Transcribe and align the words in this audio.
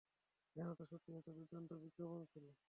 হ্যাঁ, 0.55 0.69
ওটা 0.71 0.85
সত্যিই 0.85 1.17
একটা 1.17 1.31
দুর্দান্ত 1.31 1.71
বিজ্ঞাপন 1.83 2.21
ছিলো। 2.25 2.51